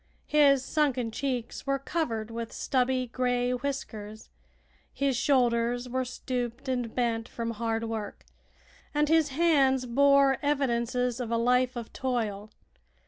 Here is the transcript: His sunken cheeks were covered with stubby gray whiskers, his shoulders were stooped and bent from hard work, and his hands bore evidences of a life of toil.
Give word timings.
His 0.25 0.65
sunken 0.65 1.11
cheeks 1.11 1.67
were 1.67 1.77
covered 1.77 2.31
with 2.31 2.51
stubby 2.51 3.05
gray 3.05 3.51
whiskers, 3.51 4.29
his 4.91 5.15
shoulders 5.15 5.87
were 5.87 6.05
stooped 6.05 6.67
and 6.67 6.95
bent 6.95 7.29
from 7.29 7.51
hard 7.51 7.83
work, 7.83 8.25
and 8.95 9.09
his 9.09 9.29
hands 9.29 9.85
bore 9.85 10.39
evidences 10.41 11.19
of 11.19 11.29
a 11.29 11.37
life 11.37 11.75
of 11.75 11.93
toil. 11.93 12.49